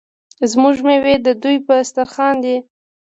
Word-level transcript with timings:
زموږ 0.51 0.75
میوې 0.87 1.15
د 1.25 1.27
دوی 1.41 1.57
په 1.65 1.73
دسترخان 1.79 2.35
دي. 2.43 2.57